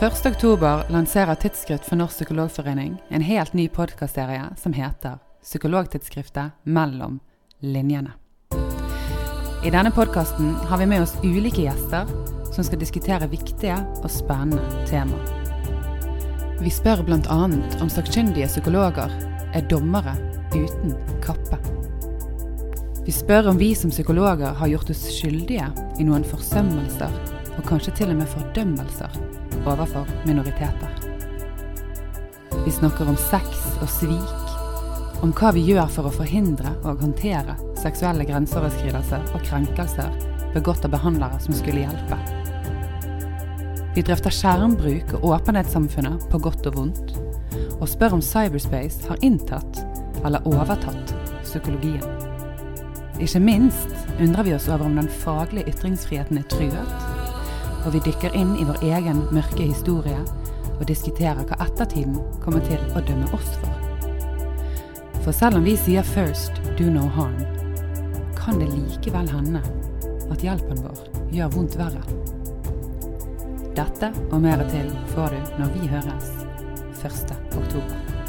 1. 0.00 0.26
oktober 0.26 0.84
lanserer 0.88 1.34
Tidsskrift 1.34 1.84
for 1.84 1.96
Norsk 1.96 2.14
Psykologforening 2.14 3.02
en 3.08 3.20
helt 3.20 3.52
ny 3.52 3.68
podkastserie 3.68 4.46
som 4.56 4.72
heter 4.72 5.18
Psykologtidsskriftet 5.42 6.50
mellom 6.62 7.18
linjene. 7.60 8.14
I 9.64 9.70
denne 9.70 9.90
podkasten 9.92 10.54
har 10.54 10.80
vi 10.80 10.86
med 10.86 11.02
oss 11.02 11.12
ulike 11.20 11.66
gjester 11.66 12.08
som 12.54 12.64
skal 12.64 12.80
diskutere 12.80 13.28
viktige 13.28 13.76
og 14.00 14.08
spennende 14.08 14.86
tema. 14.88 15.20
Vi 16.64 16.72
spør 16.72 17.04
bl.a. 17.04 17.36
om 17.84 17.92
sakkyndige 17.92 18.48
psykologer 18.48 19.12
er 19.52 19.68
dommere 19.68 20.16
uten 20.54 20.96
kappe. 21.20 21.60
Vi 23.04 23.12
spør 23.12 23.52
om 23.52 23.60
vi 23.60 23.74
som 23.76 23.92
psykologer 23.92 24.56
har 24.62 24.72
gjort 24.72 24.96
oss 24.96 25.04
skyldige 25.12 25.68
i 26.00 26.08
noen 26.08 26.24
forsømmelser, 26.24 27.20
og 27.58 27.68
kanskje 27.68 27.98
til 28.00 28.14
og 28.14 28.22
med 28.22 28.32
fordømmelser, 28.32 29.39
overfor 29.64 30.08
minoriteter. 30.26 30.96
Vi 32.64 32.70
snakker 32.70 33.08
om 33.08 33.16
sex 33.16 33.64
og 33.80 33.88
svik, 33.88 34.50
om 35.24 35.32
hva 35.36 35.52
vi 35.56 35.64
gjør 35.68 35.88
for 35.92 36.08
å 36.08 36.12
forhindre 36.14 36.72
og 36.80 37.02
håndtere 37.04 37.56
seksuelle 37.80 38.24
grenseoverskridelser 38.28 39.32
og 39.34 39.44
krenkelser 39.46 40.12
begått 40.54 40.84
av 40.84 40.94
behandlere 40.94 41.40
som 41.40 41.56
skulle 41.56 41.84
hjelpe. 41.84 42.18
Vi 43.94 44.04
drøfter 44.06 44.34
skjermbruk 44.34 45.16
og 45.18 45.28
åpenhetssamfunnet 45.34 46.28
på 46.30 46.40
godt 46.42 46.68
og 46.70 46.76
vondt, 46.78 47.14
og 47.80 47.88
spør 47.88 48.18
om 48.18 48.24
cyberspace 48.24 49.08
har 49.08 49.24
inntatt 49.26 49.80
eller 50.24 50.44
overtatt 50.48 51.14
psykologien. 51.42 52.04
Ikke 53.20 53.40
minst 53.42 53.92
undrer 54.20 54.46
vi 54.46 54.54
oss 54.56 54.68
over 54.68 54.86
om 54.86 54.96
den 54.96 55.08
faglige 55.22 55.72
ytringsfriheten 55.74 56.40
er 56.40 56.46
truet, 56.52 57.19
og 57.84 57.92
vi 57.94 58.02
dykker 58.04 58.34
inn 58.36 58.54
i 58.58 58.66
vår 58.68 58.82
egen 58.84 59.22
mørke 59.34 59.64
historie 59.64 60.20
og 60.80 60.86
diskuterer 60.88 61.44
hva 61.44 61.58
ettertiden 61.66 62.18
kommer 62.44 62.64
til 62.68 62.80
å 62.96 63.02
dømme 63.04 63.28
oss 63.36 63.50
for. 63.60 63.86
For 65.20 65.36
selv 65.36 65.60
om 65.60 65.64
vi 65.64 65.76
sier 65.76 66.02
'first, 66.02 66.52
do 66.78 66.90
no 66.90 67.08
harm', 67.16 67.44
kan 68.36 68.58
det 68.58 68.68
likevel 68.68 69.28
hende 69.28 69.62
at 70.30 70.42
hjelpen 70.42 70.82
vår 70.82 70.98
gjør 71.32 71.52
vondt 71.56 71.76
verre. 71.76 72.02
Dette 73.74 74.12
og 74.30 74.40
mer 74.40 74.64
til 74.70 74.88
får 75.14 75.28
du 75.36 75.60
når 75.60 75.76
vi 75.76 75.92
høres 75.92 76.32
1. 77.04 77.36
oktober. 77.56 78.19